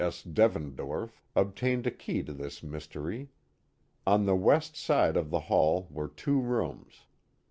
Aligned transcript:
S. 0.03 0.23
Devendorf» 0.23 1.21
obtiuaed 1.35 1.85
a 1.85 1.91
losy 1.91 2.25
to 2.25 2.33
this 2.33 2.61
mystdy. 2.61 3.27
On 4.07 4.25
the 4.25 4.35
west 4.35 4.75
side 4.75 5.15
of 5.15 5.29
the 5.29 5.41
hall 5.41 5.87
were 5.91 6.07
two 6.07 6.39
rooms. 6.39 7.05